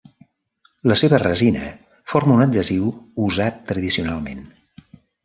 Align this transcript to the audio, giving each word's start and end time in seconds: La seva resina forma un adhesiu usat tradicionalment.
La 0.91 0.95
seva 1.01 1.19
resina 1.23 1.67
forma 2.13 2.33
un 2.37 2.41
adhesiu 2.47 2.89
usat 3.27 3.61
tradicionalment. 3.73 4.43